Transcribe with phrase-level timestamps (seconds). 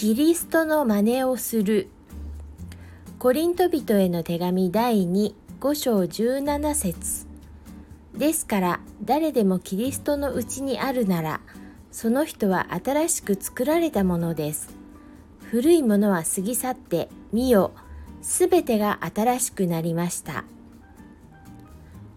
[0.00, 1.88] キリストの真似をする。
[3.18, 7.26] コリント人への手紙第25章17節。
[8.16, 11.40] ですから誰でもキリストのうちにあるなら
[11.90, 14.68] その人は新しく作られたものです。
[15.50, 17.72] 古いものは過ぎ去って見よ
[18.22, 20.44] すべてが新しくなりました。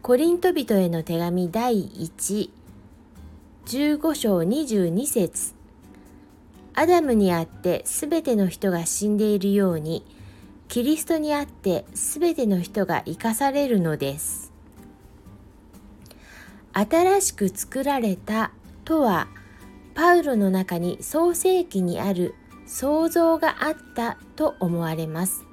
[0.04, 2.52] コリント人への手紙第1
[3.66, 5.61] 15章22節。
[6.74, 10.06] アダムにあってすべての人が死んでいるように
[10.68, 14.52] キリストにあってすべての人が生かされるのです。
[16.74, 18.52] 新しく作られた
[18.86, 19.28] とは
[19.94, 22.36] パウロの中に創世記にある
[22.66, 25.44] 創造があったと思われます。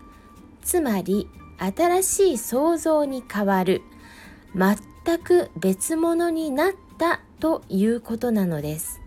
[0.62, 3.82] つまり新しい創造に変わる
[4.55, 9.00] 全く別物になったということなのです。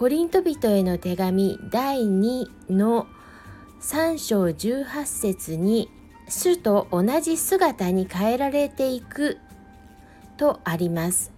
[0.00, 3.06] コリント人への手紙第2の
[3.82, 5.90] 3章18節に
[6.26, 9.36] 主と同じ姿に変えられていく
[10.38, 11.32] とあります。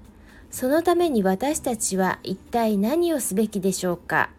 [0.52, 4.30] そのために私たちは一体何をすべきでしょうか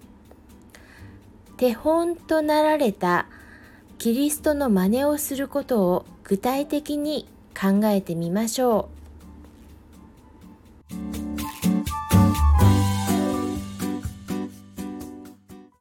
[1.58, 3.26] 手本となられた
[3.98, 9.03] キリストの真似をすることを具体的に考えてみましょう。